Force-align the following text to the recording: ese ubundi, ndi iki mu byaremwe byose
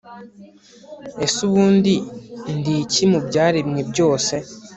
ese 1.25 1.39
ubundi, 1.47 1.93
ndi 2.57 2.73
iki 2.83 3.03
mu 3.11 3.19
byaremwe 3.27 3.79
byose 3.91 4.33